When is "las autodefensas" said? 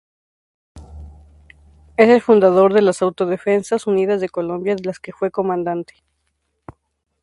2.81-3.85